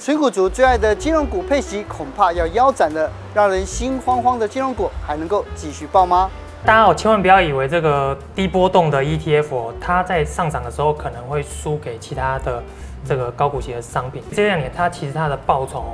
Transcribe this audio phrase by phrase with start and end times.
[0.00, 6.30] 存股族最爱的金融股配息恐怕要腰斩了，让人心慌慌的金融股还能够继续爆吗？
[6.64, 12.62] 大家哦，千万不要以为这个低波动的 ETF 哦，它在上涨的时候可能会输给其他的
[13.04, 14.22] 这个高股息的商品。
[14.32, 15.84] 这两年它其实它的报酬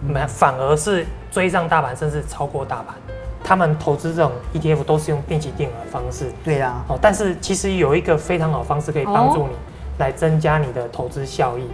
[0.00, 2.94] 没反而是追上大盘，甚至超过大盘。
[3.42, 6.30] 他们投资这种 ETF 都是用定期定额的方式。
[6.44, 6.80] 对呀。
[6.86, 9.56] 哦，但是其实有一个非常好方式可以帮助你
[9.98, 11.68] 来增加你的投资效益。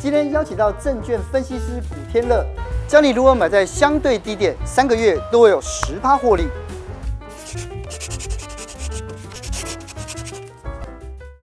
[0.00, 2.46] 今天邀请到证券分析师古天乐，
[2.86, 6.46] 教你如何买在相对低点，三个月都会有十趴获利。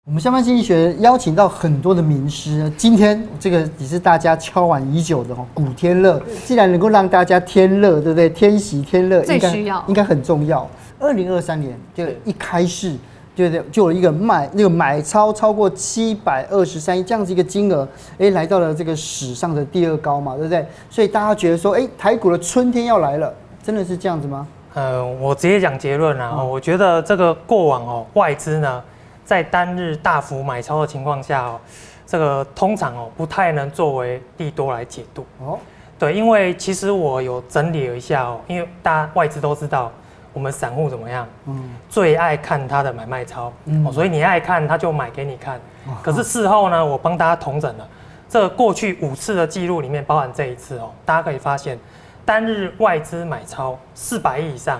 [0.05, 6.23] 我们相关经济学邀请到很多的名师，今天这个也是大家敲碗已久的哦，古天乐。
[6.45, 8.29] 既然能够让大家天乐，对不对？
[8.29, 10.65] 天喜天乐，最需要应该很重要。
[10.97, 12.95] 二零二三年就一开市，
[13.35, 20.65] 对对，就有一个卖那个买超超过七百二十三亿这样子一个金额，哎，来到了这个史上的第二高嘛，对不对？
[20.89, 24.47] 所以大家觉得说，哎，台股的春天要来了，真的是这样子吗？
[24.73, 28.81] 呃，我直接讲结论啊，我觉得这个过往哦，外资呢。
[29.25, 31.59] 在单日大幅买超的情况下哦，
[32.05, 35.57] 这个通常哦不太能作为利多来解读哦。
[35.97, 39.91] 对，因为其实我有整理了一下哦，因为大家外资都知道
[40.35, 45.59] 我们散户怎么样，嗯，最爱看他的买卖超，嗯，所以你爱看他就买给你看。
[46.03, 47.87] 可是事后呢，我帮大家统整了。
[48.29, 51.79] 这个过去五次的记录里面，包含这一次哦，大家可以发现
[52.23, 54.79] 单日外资买超四百亿以上。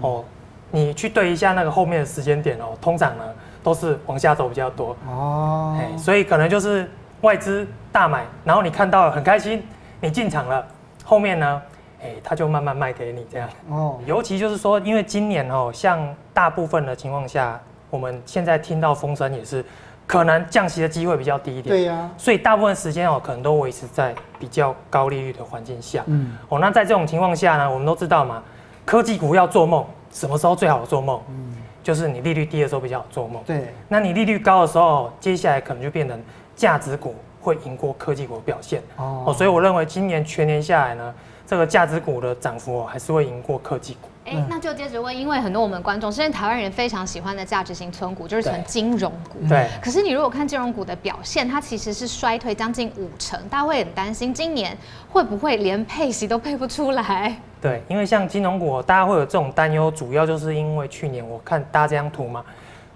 [0.00, 0.24] 哦，
[0.72, 3.24] 你去对一下那个后面的时间点哦，通常呢。
[3.64, 4.94] 都是往下走比较多。
[5.08, 6.86] 哦，所以可能就是
[7.22, 9.66] 外资大买，然后你看到了很开心，
[10.02, 10.62] 你进场了，
[11.02, 11.62] 后面呢，
[12.04, 13.98] 哎，他就慢慢卖给你这样哦。
[14.06, 17.58] 尤其就是说，因为今年哦，像大部分的情况下，
[17.90, 19.64] 我们现在听到风声也是，
[20.06, 21.74] 可能降息的机会比较低一点。
[21.74, 26.02] 对呀，所以大部分时间哦，可能都维持在比较高利率的环境下。
[26.06, 28.42] 嗯，哦，那在这种情况下呢，我们都知道嘛，
[28.84, 31.20] 科技股要做梦，什么时候最好做梦？
[31.28, 31.54] 嗯。
[31.82, 33.66] 就是你利率低的时候比较好做梦，对。
[33.88, 36.18] 那你利率高的时候，接下来可能就变成
[36.56, 39.34] 价值股会赢过科技股的表现哦。
[39.36, 41.14] 所以我认为今年全年下来呢，
[41.46, 44.08] 这个价值股的涨幅还是会赢过科技股。
[44.26, 49.46] 哎，那就接着问，因为很多我们观众，现在台湾人非常喜欢的价值型存股，就是存金融股。
[49.46, 49.68] 对。
[49.82, 54.74] 可是你如果看金融股的表现，它其实是衰退将近五成，大家会很担心今年
[55.10, 57.36] 会不会连配息都配不出来？
[57.60, 62.42] 对，因为像金融股，大家会有这种担忧，主要就是因为去年我看大家这张图嘛，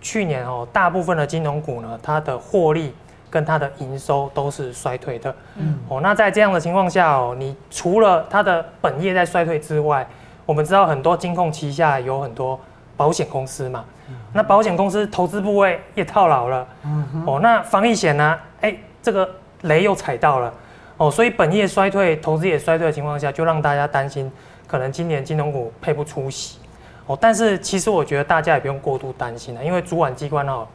[0.01, 2.95] 去年哦，大部分的金融股呢，它的获利
[3.31, 5.35] 跟它的营收都是衰退的。
[5.57, 5.79] 嗯。
[5.89, 10.07] 哦，那在这样的情况下哦，你除了它的本业在衰退之外，
[10.47, 12.59] 我们知道很多金控旗下有很多
[12.97, 18.39] 保险公司嘛，嗯那保险公司投资部位也套牢了，嗯哦，那防疫险呢？
[18.61, 19.29] 哎，这个
[19.63, 20.53] 雷又踩到了，
[20.97, 24.31] 哦，所以本业衰退，投资也衰退的情况下，就让大家担心，
[24.67, 26.59] 可能今年金融股配不出息，
[27.07, 30.67] 哦，但是其实我觉得大家也不用过度担心了，因为主管机关哦，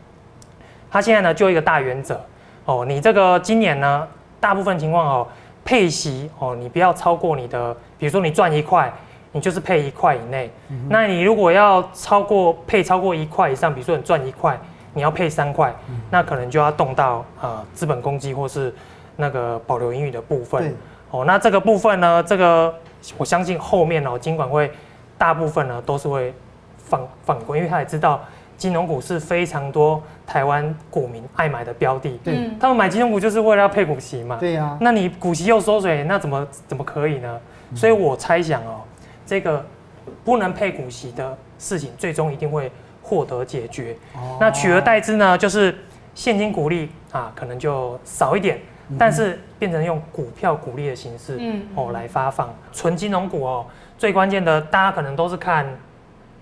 [0.89, 2.19] 他现在呢就一个大原则，
[2.65, 4.07] 哦，你这个今年呢，
[4.39, 5.27] 大部分情况哦，
[5.65, 8.91] 配息哦，你不要超过你的，比如说你赚一块。
[9.35, 14.55] 你就是配一块以内，嗯、那你如果要超过配超过一块以上，比如说你赚一块，
[14.93, 18.71] 你要配三块，嗯、那可能就要动到呃资本公积或是
[19.15, 20.77] 那个保留盈余的部分。
[21.09, 22.71] 哦，那这个部分呢，这个
[23.17, 24.71] 我相信后面哦，金管会
[25.17, 26.31] 大部分呢都是会
[26.77, 28.21] 放放过，因为他也知道
[28.55, 32.19] 金融股是非常多台湾股民爱买的标的。
[32.23, 34.37] 对，他们买金融股就是为了要配股息嘛。
[34.39, 34.77] 对呀、啊。
[34.81, 37.39] 那你股息又缩水，那怎么怎么可以呢？
[37.71, 38.81] 嗯、所以我猜想哦。
[39.25, 39.65] 这个
[40.23, 42.69] 不能配股息的事情，最终一定会
[43.01, 43.95] 获得解决。
[44.15, 45.73] 哦、那取而代之呢，就是
[46.13, 48.59] 现金股利啊，可能就少一点，
[48.99, 52.53] 但是变成用股票股利的形式，嗯，哦来发放。
[52.73, 53.65] 纯金融股哦，
[53.97, 55.65] 最关键的，大家可能都是看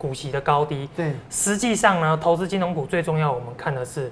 [0.01, 0.89] 股息的高低。
[0.97, 4.12] 对，实际上呢，投资金融股最重要，我们看的是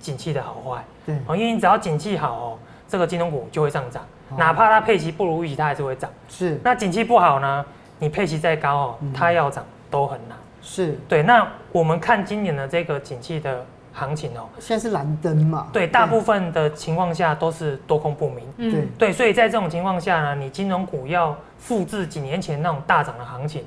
[0.00, 0.84] 景气的好坏。
[1.06, 6.10] 对，哦，因为你只要景气好哦，这个金融股就会上涨，哦、哪怕它配息不如预期，它还是会涨。
[6.28, 7.64] 是，那景气不好呢？
[8.00, 10.36] 你配息再高哦，它要涨都很难。
[10.60, 15.68] 是对，那我们看今年的这个景气的行情哦，现在是蓝灯嘛？
[15.72, 18.44] 对，大部分的情况下都是多空不明。
[18.56, 23.64] 对对，所以在这种情况下呢，你金融股要复制几年前那种大涨的行情，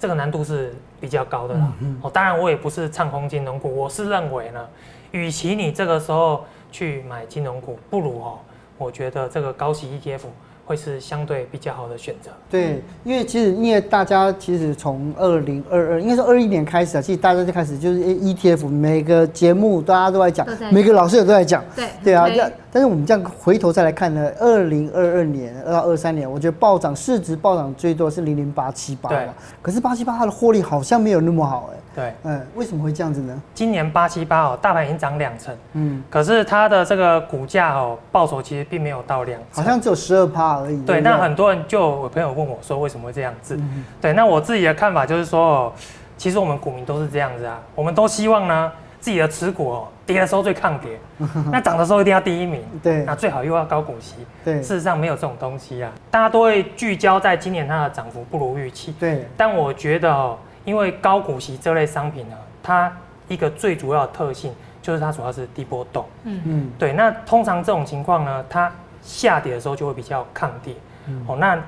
[0.00, 1.72] 这个难度是比较高的啦。
[2.02, 4.66] 哦，当然我也不是唱空金融股，我是认为呢，
[5.12, 8.38] 与其你这个时候去买金融股，不如哦，
[8.78, 10.22] 我觉得这个高息 ETF。
[10.66, 12.30] 会是相对比较好的选择。
[12.48, 21.64] 对，因为其实因为大家其实从二零二二，应该是二一年开始啊，其实大家就开始就是 ETF，每个节目大家都在讲，每个老师也都在讲。
[21.74, 29.08] 对对啊，这但是我们这样回头再来看呢，二零二二年二到二三年，我觉得暴涨市值暴涨最多是零零八七八。
[29.08, 29.28] 对。
[29.60, 31.76] 可是八七八它的获利好像没有那么好哎。
[31.94, 32.14] 对。
[32.22, 33.42] 嗯，为什么会这样子呢？
[33.52, 40.80] 今年八七八哦，大盘已经涨两成，嗯，可是它的这个股价哦，报酬其实并没有到两成，好像只有十二趴而已。
[40.84, 43.56] 对，那很多人就有朋友问我说，为什么会这样子？
[43.56, 45.72] 嗯、对，那我自己的看法就是说，
[46.16, 48.70] 其实我们股民都是这样子啊，我们都希望呢，
[49.00, 51.00] 自己的持股哦，跌的时候最抗跌，
[51.50, 62.92] 那涨的时候一定要第一名，对，那最好又要高股息，对，事实上没有这种东西啊，大家都会聚焦在今年它的涨幅不如预期，对，但我觉得哦，因为高股息这类商品呢，它
[63.26, 66.42] 一个最主要的特性就是它主要是低波动，嗯。
[66.44, 68.70] 嗯，对，那通常这种情况呢，它
[69.00, 70.74] 下跌的时候就会比较抗跌，
[71.06, 71.58] 嗯、哦，那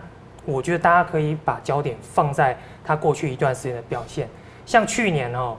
[0.45, 2.55] 我觉得大家可以把焦点放在
[2.85, 4.29] 它过去一段时间的表现，
[4.67, 5.57] 像去年哦。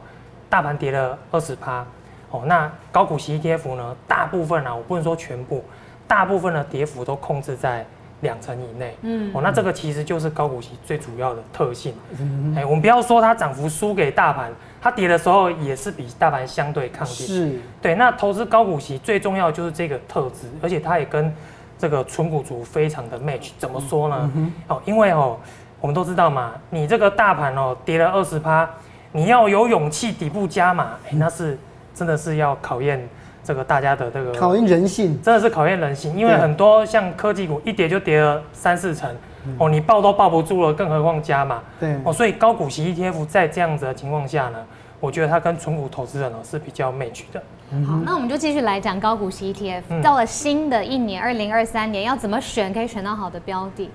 [0.54, 1.84] 大盘跌了二十趴，
[2.30, 3.96] 哦，那高股息 ETF 呢？
[4.08, 5.66] 大部分啊，我不能说全部，
[6.08, 7.84] 大部分的跌幅都控制在
[8.22, 8.96] 两成以内。
[9.02, 11.96] 嗯，哦，那这个其实就是高股息最主要的特性。
[12.20, 17.26] 嗯，哎，我们不要说它涨幅输给大盘，它跌的时候也是比大盘相对抗跌。
[17.26, 17.96] 是，对。
[17.96, 21.36] 那投资高股息最重要就是这个特质，而且它也跟
[21.80, 23.50] 这个纯股族非常的 match。
[23.58, 24.32] 怎么说呢？
[24.36, 25.36] 嗯、哦，因为哦，
[25.82, 28.70] 我们都知道嘛，你这个大盘哦跌了二十趴。
[29.15, 31.56] 你要有勇气底部加码，哎，那是
[31.94, 33.07] 真的是要考验
[33.44, 39.15] 这个大家的这个考验人性，真的是考验人性，因为很多像科技股一跌就跌了三四成，
[39.60, 44.57] 哦，你抱都抱不住了，更何况加码，对，哦，所以高股息 ETF 在这样子的情况下呢，
[45.00, 47.39] 我觉得它跟存股投资人呢是比较 match 的。
[47.86, 53.92] 好，那我们就继续来讲高股息 ETF，到了新的一年二零二三年，要怎么选可以选到好的标的？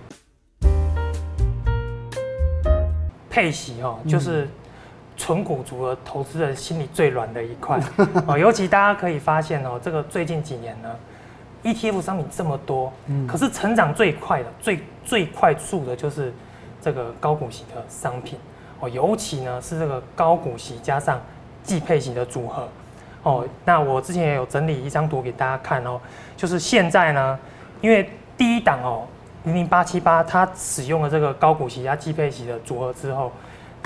[3.28, 4.46] 配息哦，就是。
[5.18, 7.78] 纯股族的投资人心里最软的一块
[8.26, 10.88] 哦，尤其大家可以发现哦，这个最近几年呢
[11.64, 12.92] ，ETF 商品这么多，
[13.26, 16.32] 可是成长最快的、最最快速的就是
[16.80, 18.38] 这个高股息的商品
[18.78, 21.20] 哦，尤其呢是这个高股息加上
[21.64, 22.68] 季配型的组合
[23.24, 23.44] 哦。
[23.64, 26.00] 那我之前也有整理一张图给大家看哦，
[26.36, 27.36] 就是现在呢，
[27.80, 29.02] 因为第一档哦，
[29.42, 33.32] 零零八七八它使用了这个高股息加季配息的组合之后。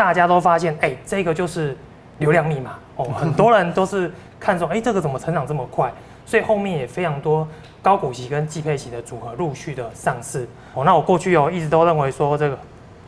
[0.03, 1.77] 大家都发现，哎、欸，这个就是
[2.19, 3.05] 流量密码哦。
[3.15, 4.11] 很多人都是
[4.41, 5.89] 看中，哎、欸，这个怎么成长这么快？
[6.27, 7.47] 所以后面也非常多
[7.81, 10.85] 高股息跟季配息的组合陆续的上市哦。
[10.85, 12.59] 那我过去哦一直都认为说，这个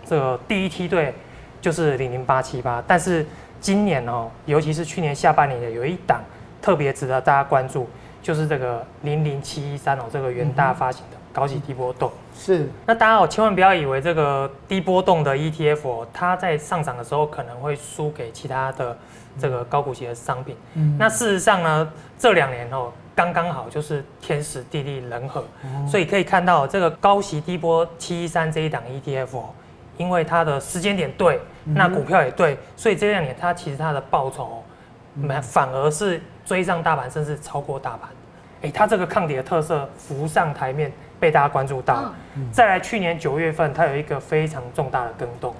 [0.06, 1.12] 这个第一梯队
[1.60, 3.26] 就是零零八七八，但是
[3.60, 6.20] 今年哦，尤其是去年下半年的有一档
[6.62, 7.88] 特别值得大家关注，
[8.22, 11.16] 就是这个零零七一三哦，这个元大发行的。
[11.32, 18.98] 高息低波动是，那大家哦，千万不要以为这个低波动的 ETF 哦，它在上涨的时候可能会输给其他的
[19.38, 20.56] 这个高股息的商品。
[20.74, 25.44] 嗯，那事实上呢，这两年哦，刚刚好就是天时地利人和，
[25.88, 29.50] 所以可以看到这个高息低波七一三这一档 ETF 哦，
[29.96, 34.62] 因为它的时间点对，那股票也对，所以这两年它其实它的报酬，
[35.40, 38.10] 反而是追上大盘，甚至超过大盘。
[38.62, 40.92] 哎，它这个抗跌的特色浮上台面。
[41.24, 42.12] 被大家关注到，
[42.52, 45.54] 再来去年九月份，它有一个非常重大的更动，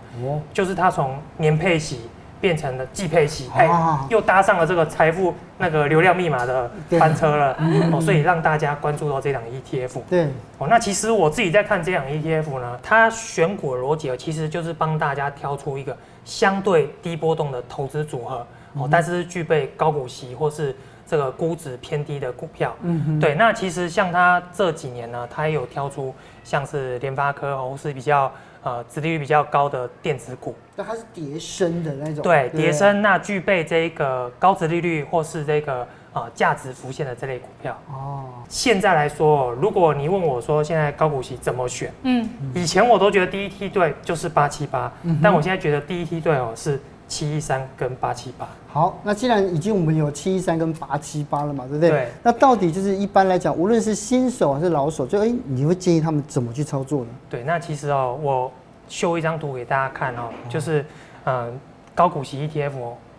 [0.53, 2.03] 就是它从年配息
[2.39, 3.67] 变成了季配息，哎，
[4.11, 6.71] 又搭上了这个财富那个流量密码的
[7.01, 7.57] 翻车了，
[7.91, 10.03] 哦，所以让大家关注到这档 ETF。
[10.11, 10.27] 对，
[10.59, 15.97] 哦，那其实我自己在看这档 ETF 呢，它选股的逻辑其实就是帮大家挑出一个
[16.27, 20.77] 相对低波动的投资组合，哦，但是具备高股息或是。
[21.07, 28.33] 这个估值偏低的股票，嗯哼，对，那其实像它这几年呢，它也有挑出像是联发科或是比较
[28.63, 37.79] 呃殖利率比较高的电子股，那它是叠升的那种，对，叠升，那具备这个高殖利率或是这个呃价值浮现的这类股票。
[37.93, 44.91] 哦，现在来说，如果你问我说现在高股息怎么选，嗯，以前我都觉得第一梯队就是八七八，
[45.23, 46.81] 但我现在觉得第一梯队哦是。
[47.07, 51.91] 七一三跟八七八，好，那既然已经我们有七一三跟八七八了嘛，对不对？
[51.91, 52.09] 对。
[52.23, 57.11] 那到底就是一般来讲，无论是新手还是老手，就哎、欸，你会建议他们怎么去操作呢？
[57.29, 58.51] 对，那其实哦，我
[58.89, 60.85] 秀一张图给大家看哦，就是
[61.25, 61.59] 嗯，
[61.95, 62.73] 高股息 ETF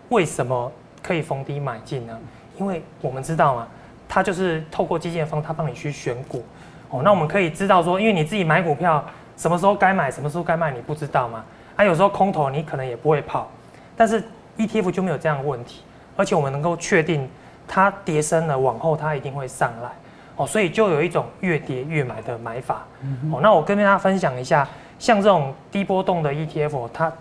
[0.10, 0.72] 为什么
[1.04, 2.18] 可以逢低买进呢？
[2.58, 3.68] 因为我们知道嘛，
[4.10, 6.44] 它就是透过基建方，它帮你去选股
[6.89, 7.01] 哦。
[7.04, 9.04] 那我们可以知道说，因为你自己买股票，
[9.38, 11.46] 什么时候该买，什么时候该卖，你不知道嘛？
[11.75, 13.50] 啊，有时候空头你可能也不会跑。
[13.96, 14.24] 但是
[14.58, 15.82] ETF 就没有这样的问题，
[16.16, 17.30] 而且我们能够确定
[17.68, 19.90] 它跌深了，往后它一定会上来。
[20.38, 22.86] 哦，所以就有一种越跌越买的买法。
[23.32, 24.68] 哦，那我跟大家分享一下，
[25.00, 27.12] 像这种低波动的 ETF，它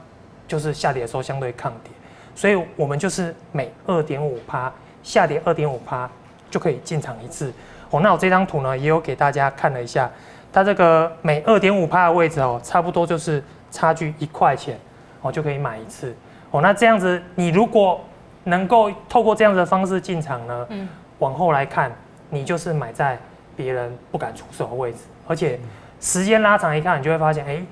[0.48, 1.92] 就是下跌的时候相对抗跌，
[2.34, 4.72] 所以我们就是每二点五趴
[5.04, 6.10] 下跌二点五趴
[6.50, 7.52] 就可以进场一次。
[7.90, 10.10] 哦，那我这张图呢也有给大家看了一下，
[10.52, 13.40] 它这个每二点五趴的位置哦，差不多就是
[13.70, 14.76] 差距一块钱
[15.22, 16.12] 哦就可以买一次。
[16.54, 18.00] 哦，那这样子你如果
[18.44, 21.92] 能够透过这样子的方式进场呢，嗯，往后来看。
[22.30, 23.16] 你就是买在
[23.54, 25.60] 别人不敢出手的位置，而且
[26.00, 27.66] 时间拉长一看，你就会发现，哎、欸，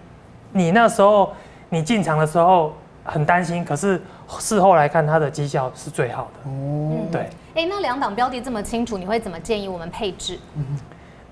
[0.52, 1.32] 你那时候
[1.68, 2.72] 你进场的时候
[3.02, 4.00] 很担心，可是
[4.38, 6.50] 事后来看，它的绩效是最好的。
[6.50, 7.22] 哦，对。
[7.22, 10.38] 哎、欸，那两档标的这么清楚，你会怎么建议我们配置？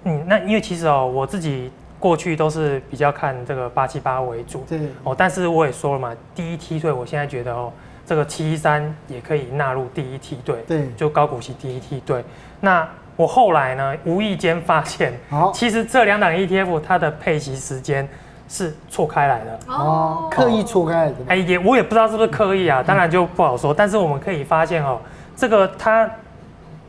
[0.03, 4.65] 嗯，那因为其实哦，我自己过去都是比较看这个八七八为主。
[4.69, 4.81] 对。
[5.05, 7.71] 哦，但是我也说了嘛，第一梯队，我现在觉得哦，
[8.05, 10.57] 这个七一三也可以纳入第一梯队。
[10.67, 10.91] 对。
[10.97, 12.25] 就高股息第一梯队。
[12.61, 15.13] 那我后来呢，无意间发现，
[15.53, 18.09] 其实这两档 ETF 它的配息时间
[18.49, 21.17] 是错开来的哦，刻意错开来的。
[21.29, 23.75] 哎，也我也不知道是不是刻意啊，当然就不好说。
[23.75, 24.99] 但是我们可以发现哦，
[25.37, 26.11] 这个它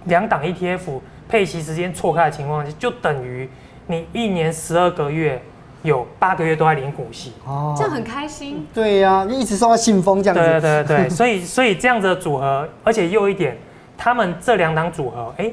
[0.06, 3.50] 两档 ETF 配息时间错开的情况下，就等于
[3.92, 5.42] 你一年十二个月
[5.84, 8.66] 有八个月都在领股息哦，这样很开心。
[8.74, 10.42] 对呀，你一直收到信封这样子。
[10.42, 13.58] 对对对，所以所以这样子的组合，而且又一点，
[13.98, 15.52] 他们这两档组合，哎。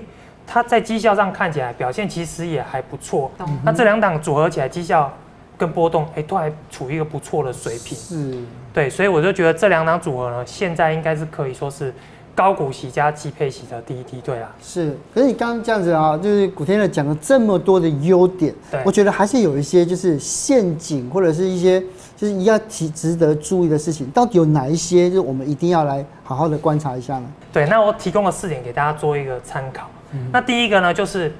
[0.50, 5.12] 它在绩效上看起来表现其实也还不错，嗯、那这两档组合起来绩效
[5.58, 7.94] 跟波动，哎、欸，都还处于一个不错的水平。
[7.98, 8.34] 是，
[8.72, 11.92] 对，所以我就觉得这两档组合呢，现在应该是可以说是
[12.38, 14.48] 高股息加季配息的第一梯队啊。
[14.62, 21.82] 是，可是你刚刚这样子啊，就是古天乐讲了这么多的优点，对我觉得还是有一些就是陷阱或者是一些
[22.16, 27.26] 就是要提值得注意的事情，到底有哪一些，就是我们一定要来好好的观察一下呢？
[27.52, 29.90] 对，那我提供了四点给大家做一个参考。
[30.12, 31.34] 嗯、那第一个呢，就是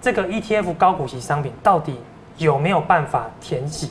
[0.00, 1.96] 这个 ETF 高股息商品到底
[2.38, 3.90] 有没有办法填息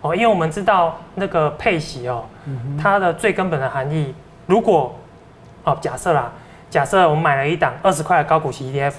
[0.00, 0.16] 哦？
[0.16, 2.24] 因为我们知道那个配息哦，
[2.80, 4.14] 它的最根本的含义，
[4.46, 4.94] 如果
[5.64, 6.32] 哦假设啦，
[6.70, 8.94] 假设我们买了一档二十块的高股息 ETF，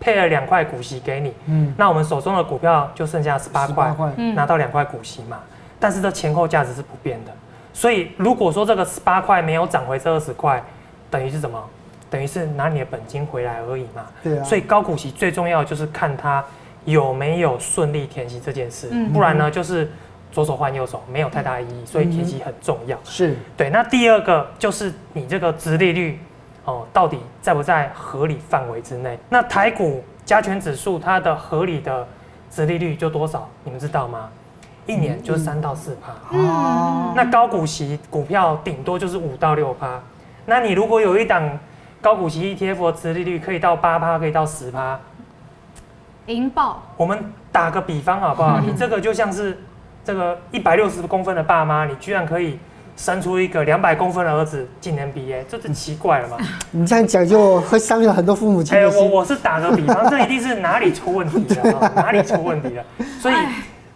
[0.00, 3.94] 配了两块股息给你，嗯，那我们手中的股票就剩下十八块，
[4.34, 5.48] 拿到两块股息嘛，嗯、
[5.80, 7.32] 但是这前后价值是不变的，
[7.72, 10.62] 所以如果说这个十八块没有涨回这二十块，
[11.10, 11.62] 等于是什么？
[12.10, 14.44] 等于是拿你的本金回来而已嘛，对啊。
[14.44, 16.44] 所以高股息最重要的就是看它
[16.84, 19.90] 有没有顺利填息这件事，嗯、不然呢就是
[20.34, 21.86] 左手换右手，没有太大意义。
[21.86, 22.98] 所以贴息很重要。
[23.04, 23.70] 是对。
[23.70, 26.18] 那第二个就是你这个殖利率
[26.64, 29.16] 哦，到底在不在合理范围之内？
[29.28, 32.06] 那台股加权指数它的合理的
[32.50, 33.48] 殖利率就多少？
[33.62, 34.28] 你们知道吗？
[34.86, 36.12] 一年就是三到四趴。
[36.32, 37.12] 嗯。
[37.14, 40.00] 那高股息股票顶多就是五到六趴。
[40.46, 41.58] 那你如果有一档
[42.00, 45.00] 高股息 ETF 的殖利率可以到八趴，可以到十趴，
[46.26, 46.82] 赢爆！
[46.98, 48.60] 我们打个比方好不好？
[48.66, 49.58] 你这个就像是
[50.04, 52.58] 这个一百六十公分的爸妈，你居然可以
[52.96, 56.36] 生出一个两百公分的儿子进 NBA，这是奇怪了嘛？
[56.70, 58.76] 你这样讲就会伤了很多父母亲。
[58.76, 62.84] 哎，我我是打个比方，这一定是哪里出问题了，哪里出问题了？
[63.20, 63.34] 所以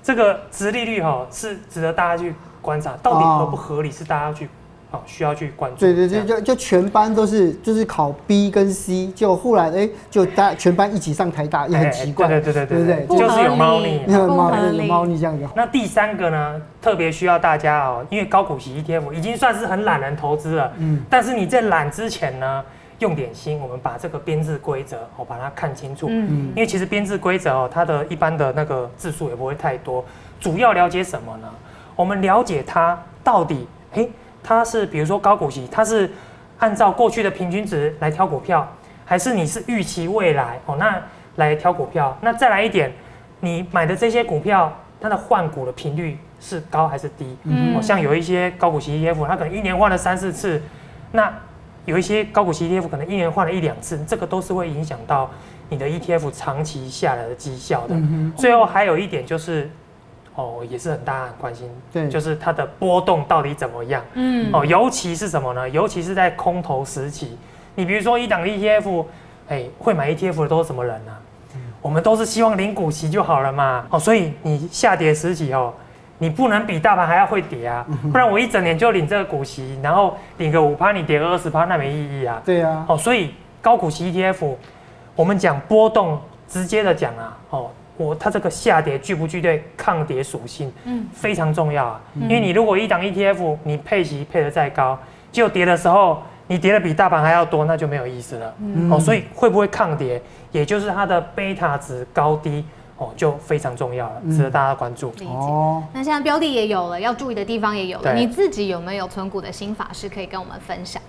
[0.03, 4.49] 这个殖利率哈是值得大家去观察，到底合不合理，是大家要去。
[4.91, 5.81] 好，需要去关注。
[5.81, 12.27] 对对对，就就全班都是就是考 B 跟 C，就后来哎，就大全班一起上台大，也很奇怪。
[12.27, 15.47] 对对对对对，就是有猫腻，有猫腻，有猫腻这样子。
[15.55, 20.73] 那第三个呢，特别需要大家哦，因为高股息 ETF 已经算是很懒人投资了。
[20.79, 21.05] 嗯。
[21.11, 22.65] 但是你在懒之前呢，
[23.01, 26.07] 用点心，我们把这个编制规则哦，把它看清楚。
[26.09, 26.49] 嗯。
[26.57, 30.03] 因为其实编制规则哦，它的一般的那个字数也不会太多，
[30.41, 31.49] 主要了解什么呢？
[31.95, 34.09] 我们了解它到底哎。
[34.43, 36.11] 它是比如说高股息，它是
[36.59, 38.67] 按照过去的平均值来挑股票，
[39.05, 41.01] 还是你是预期未来哦，那
[41.37, 42.17] 来挑股票？
[42.21, 42.93] 那再来一点，
[43.41, 47.37] 你买的这些股票，它的换股的频率是高还是低？
[47.45, 50.61] 嗯，哦，像有一些高股息 ETF，它可能一年换了三四次，
[51.13, 51.33] 那
[51.85, 55.31] 有一些高股息 ETF 可能一年换了一两次，这个都是会影响到
[55.69, 57.95] 你的 ETF 长期下来的绩效的。
[57.95, 59.71] 嗯，最后还有一点就是。
[60.39, 64.01] 哦，也是很大家很关心，对，就是它的波动到底怎么样？
[64.15, 65.69] 嗯，哦，尤其是什么呢？
[65.69, 67.37] 尤其是在空头时期，
[67.75, 69.05] 你比如说一档 ETF，
[69.49, 71.13] 哎，会买 ETF 的都是什么人呢？
[71.57, 73.85] 嗯，我们都是希望领股息就好了嘛。
[73.91, 75.75] 哦，所以你下跌时期哦，
[76.19, 82.41] 你不能比大盘还要会跌啊，不然我一整年就领这个股息，然后领个五趴，你跌个二十趴，那没意义啊。
[82.45, 82.87] 对啊。
[82.89, 84.55] 哦，所以高股息 ETF，
[85.17, 87.71] 我们讲波动，直接的讲啊，哦。
[87.99, 92.01] 我它这个下跌具不具备抗跌属性，嗯，非常重要啊。
[92.15, 94.99] 因为你如果一档 ETF 你配息配得再高，
[95.31, 98.55] 就跌的时候你跌的比大盘还要多，那就没有意思了。
[98.61, 102.65] 嗯哦，所以会不会抗跌，也就是它的贝塔值高低
[102.97, 105.11] 哦，就非常重要了，值得大家关注。
[105.19, 105.27] 理解。
[105.27, 108.15] 哦，那现在标的也有了，要注意的地方也有了。
[108.15, 111.03] 你自己有没有存股的心法是可以跟我们分享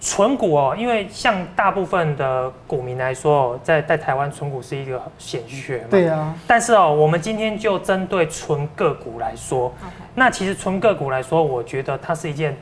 [0.00, 5.88] 存股哦，因为像大部分的股民来说哦，在在台湾存股是一个显学嘛。
[5.90, 9.72] 对啊，但是哦，我们今天就针对存个股来说
[10.14, 12.56] 那其实存个股来说，我觉得它是一件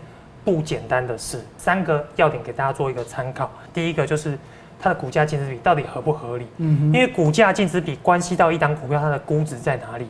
[0.45, 1.41] 不简单的事。
[1.57, 3.49] 三个要点给大家做一个参考。
[3.73, 4.37] 第一个就是
[4.81, 6.47] 它的股价净值比到底合不合理？
[6.57, 10.09] 嗯因为股价净值比关系到一档股票它的估值在哪里。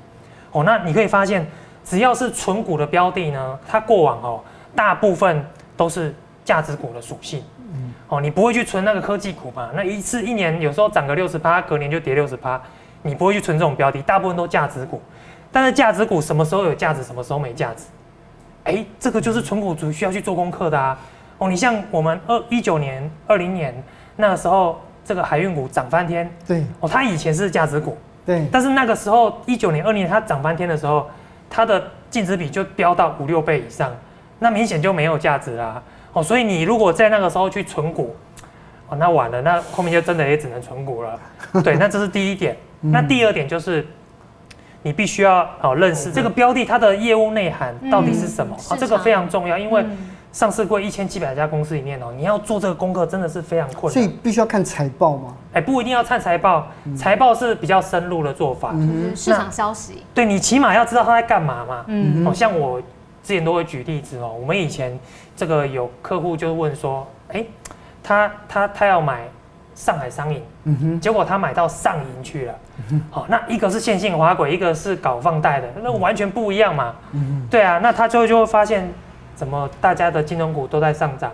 [0.53, 1.47] 哦，那你可以发现，
[1.85, 4.41] 只要是存股的标的呢，它过往哦，
[4.75, 5.45] 大部分
[5.77, 6.15] 都是
[6.49, 7.45] 价值股的属性。
[7.75, 9.69] 嗯哦，你不会去存那个科技股嘛？
[9.75, 12.59] 那一次一年有时候涨个六十趴，隔年就跌六十趴，
[13.03, 15.03] 你不会去存这种标的，大部分都价值股。
[15.53, 17.85] 但是价值股什么时候有价值，什么时候没价值？
[18.65, 20.99] 哎，这个就是存股族需要去做功课的啊。
[21.37, 23.75] 哦，你像我们二一九年、二零年
[24.17, 31.07] 那个时候，这个海运股涨翻天，对哦，它以前是价值股，对，但是那个时候一九年、二零年它涨翻天的时候，
[31.51, 33.95] 它的净值比就飙到五六倍以上，
[34.39, 35.83] 那明显就没有价值啦。
[36.13, 38.17] 哦，所以你如果在那个时候去存股，
[38.89, 41.19] 哦，那晚了，那后面就真的也只能存股了。
[41.63, 42.57] 对，那这是第一点。
[42.81, 43.85] 那第二点就是，
[44.83, 49.99] 你必须要哦认识这个标的它的业务内涵到底是什么啊、嗯这个非常重要，因为嗯
[50.31, 54.17] 上市过一千七百家公司里面哦，你要做这个功课真的是非常困难所以。
[54.23, 55.35] 必须要看财报吗。
[55.55, 58.73] 哎，不一定要看财报，财报是比较深入的做法。
[58.73, 60.05] 就是市场消息。
[60.15, 61.85] 对你起码要知道他在干嘛嘛。
[61.89, 62.81] 嗯哦，像我
[63.23, 64.99] 之前都会举例子哦，我们以前
[65.37, 67.45] 这个有客户就问说，哎，
[68.03, 69.29] 他他他要买
[69.75, 72.55] 上海商银，嗯哼，结果他买到上银去了。
[73.11, 76.95] 好、那一个是线性滑轨，一个是搞放贷的，那完全不一样嘛。
[77.51, 78.89] 对啊，那他最后就会发现，
[79.35, 81.31] 怎么大家的金融股都在上涨，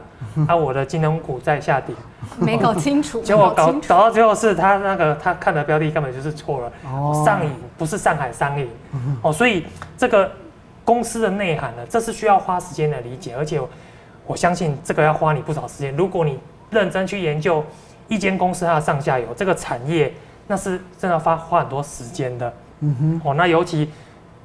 [0.49, 1.95] 啊，我的金融股在下跌。
[2.38, 7.23] 没搞清楚， 结果搞搞到最后是他那个他看的标的根本就是错了，哦。
[7.25, 8.69] 上银不是上海商银，
[9.23, 10.31] 哦，所以这个
[10.85, 13.69] 公司的内涵呢，这是需要花时间来理解，而且我
[14.26, 15.95] 我相信这个要花你不少时间。
[15.97, 16.38] 如果你
[16.71, 17.64] 认真去研究
[18.09, 20.12] 一间公司它的上下游这个产业，
[20.47, 22.53] 那是真的花花很多时间的。
[22.81, 23.91] 嗯哼，哦，那尤其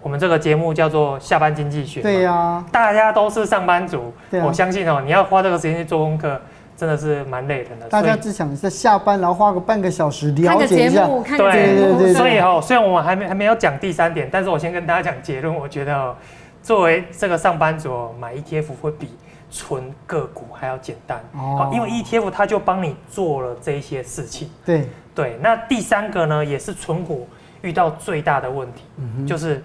[0.01, 6.39] 我们这个节目叫做下班经济学，对呀，大家都是上班族，啊我相信哦，你要花这个时间去做功课，
[6.79, 7.89] 真的是蛮累人的。
[7.89, 11.01] 大家只想在下班，然后花个半个小时看了解一下。
[11.01, 15.53] 个节目，看个对节目，对对所以哦，虽然我们还没还没有讲第三点，但是我先跟大家讲结论。
[15.53, 16.15] 我觉得哦，
[16.63, 19.09] 作为这个上班族哦，买 ETF 会比
[19.51, 24.49] 存个股还要简单哦哦，因为 ETF 它就帮你做了这一些事情。
[24.65, 27.27] 对，对，那第三个呢，也是存股
[27.61, 29.61] 遇到最大的问题，嗯就是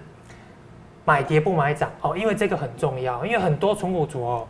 [1.05, 4.47] 买跌不买涨哦，因为这个很重要，因为很多存股族哦，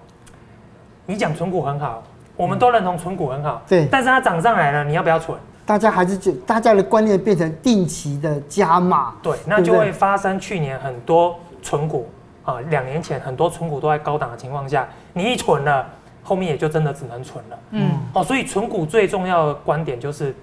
[1.05, 2.01] 你讲存股很好，
[2.35, 5.37] 我们都认同存股很好，对但是它涨上来了，你要不要存？
[5.65, 9.15] 大家还是就大家的观念变成定期的加码。
[9.23, 12.07] 对，那就会发生去年很多存股
[12.43, 15.83] 啊，两年前很多存股都在高档的情况下，你一存了，
[16.21, 17.57] 后面也就真的只能存了。
[17.71, 20.35] 嗯，哦，所以存股最重要的观点就是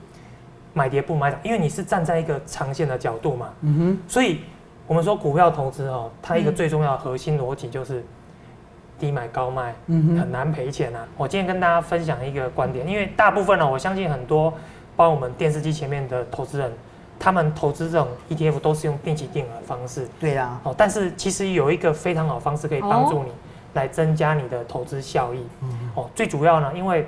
[0.72, 3.46] 买跌不买涨，因为你是站在一个长线的角度嘛。
[3.60, 4.40] 嗯哼所以
[4.88, 8.04] 我们说股票投资哦，它一个嗯最重要的核心逻辑就是
[9.02, 11.04] 低买高卖，嗯很难赔钱啊。
[11.16, 14.48] 我今天跟大家分享一个观点，因为大部分呢，我相信很多
[14.94, 16.72] 包括我们电视机前面的投资人，
[17.18, 20.72] 他们投资这种 ETF 都是用定期定额方式哼，对呀，哦。
[20.78, 23.32] 但是其实有一个非常好方式可以帮助你
[23.74, 26.08] 来增加你的投资效益嗯哦。
[26.14, 27.04] 最主要呢，因为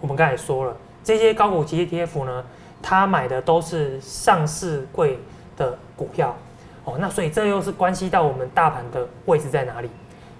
[0.00, 2.44] 我们刚才说了，这些高股息 ETF 呢，
[2.82, 5.20] 它买的都是上市柜
[5.56, 6.34] 的股票
[6.82, 9.88] 哦，那所以这又是关系到我们大盘的位置在哪里。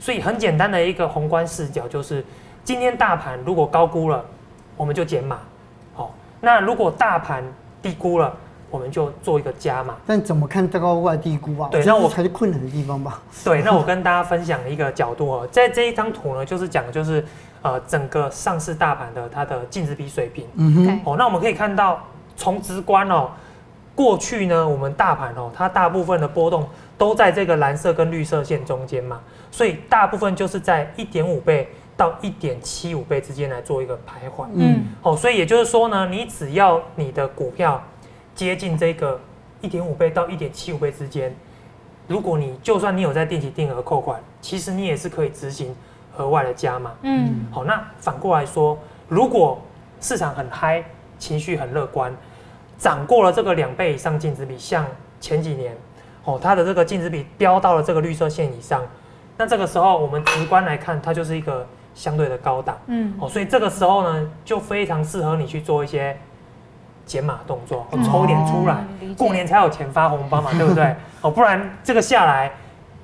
[0.02, 2.24] 所以很简单的一个宏观视角就是，
[2.64, 4.20] 今天大盘如果高估了，
[4.76, 5.38] 我们就减码，
[5.94, 6.10] 哦，
[6.40, 7.44] 那如果大盘
[7.80, 8.34] 低估了，
[8.68, 9.94] 我们就做一个加码。
[10.04, 11.68] 但怎么看高外低估啊？
[11.70, 13.22] 对那我才是困难的地方吧。
[13.44, 17.24] 对，那我跟大家分享一个角度哦，在这一张图呢，就是讲的就是
[17.62, 20.44] 呃整个上市大盘的它的净值比水平。
[20.56, 22.00] 嗯哼哦，那我们可以看到，
[22.36, 23.30] 从直观哦，
[23.94, 26.68] 过去呢，我们大盘哦，它大部分的波动
[27.02, 34.46] 都在这个蓝色跟绿色线中间嘛，所以大部分就是在一点五倍到一点七五倍之间来做一个徘徊。
[34.54, 37.82] 嗯，哦，所以也就是说呢，你只要你的股票
[38.36, 39.18] 接近这个
[39.60, 41.34] 一点五倍到一点七五倍之间，
[42.06, 45.74] 如果你就算你有在定期定额扣款，其实你也是可以执行
[46.18, 46.92] 额外的加码。
[47.02, 49.60] 嗯，好，那反过来说，如果
[50.00, 50.84] 市场很嗨，
[51.18, 52.16] 情绪很乐观，
[52.78, 54.86] 涨过了这个两倍以上净值比，像
[55.20, 55.76] 前几年，
[56.24, 58.82] 哦，它的这个净值比飙到了这个绿色线以上，
[59.36, 66.16] 那这个时候我们直观来看，它就是一个相对的高档，嗯，哦，所以这个时候呢，就非常适合你去做一些
[67.04, 68.84] 减码动作，哦，抽点出来，
[69.16, 70.94] 过年才有钱发红包嘛，对不对？
[71.22, 72.50] 哦，不然这个下来。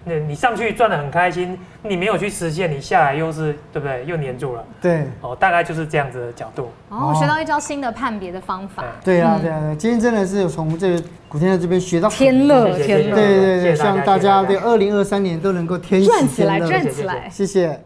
[0.09, 4.05] 那你上去赚的很开心，你没有去实现，你下来又是对不对？
[4.07, 4.65] 又黏住了。
[4.81, 6.71] 对，哦，大概就是这样子的角度。
[6.89, 8.83] 哦，我学到一招新的判别的方法。
[9.05, 13.15] 对啊，对啊，今天真的是有从这个古天乐这边学到天乐，天乐。
[13.15, 17.79] 对对对，希望大家对二零二三年都能够天喜天乐，赚起来，赚起来，谢谢。